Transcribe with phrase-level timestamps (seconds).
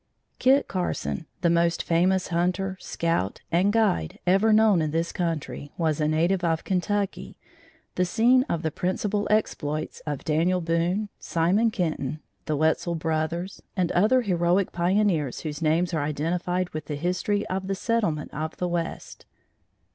[0.39, 6.01] "Kit Carson," the most famous hunter, scout and guide ever known in this country, was
[6.01, 7.37] a native of Kentucky,
[7.93, 13.91] the scene of the principal exploits of Daniel Boone, Simon Kenton, the Wetzel brothers and
[13.91, 18.67] other heroic pioneers whose names are identified with the history of the settlement of the
[18.67, 19.27] West.